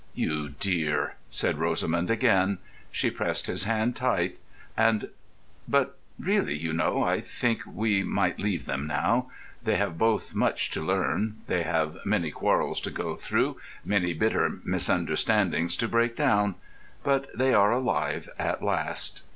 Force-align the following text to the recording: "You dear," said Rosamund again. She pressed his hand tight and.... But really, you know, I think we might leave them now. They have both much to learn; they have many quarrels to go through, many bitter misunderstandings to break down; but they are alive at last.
"You 0.15 0.49
dear," 0.59 1.13
said 1.29 1.59
Rosamund 1.59 2.09
again. 2.09 2.57
She 2.89 3.11
pressed 3.11 3.45
his 3.45 3.65
hand 3.65 3.95
tight 3.95 4.39
and.... 4.75 5.11
But 5.67 5.95
really, 6.17 6.57
you 6.57 6.73
know, 6.73 7.03
I 7.03 7.21
think 7.21 7.61
we 7.67 8.01
might 8.01 8.39
leave 8.39 8.65
them 8.65 8.87
now. 8.87 9.29
They 9.63 9.75
have 9.75 9.99
both 9.99 10.33
much 10.33 10.71
to 10.71 10.81
learn; 10.81 11.37
they 11.45 11.61
have 11.61 11.99
many 12.03 12.31
quarrels 12.31 12.81
to 12.81 12.89
go 12.89 13.13
through, 13.15 13.57
many 13.85 14.15
bitter 14.15 14.57
misunderstandings 14.63 15.75
to 15.75 15.87
break 15.87 16.15
down; 16.15 16.55
but 17.03 17.29
they 17.37 17.53
are 17.53 17.71
alive 17.71 18.27
at 18.39 18.63
last. 18.63 19.21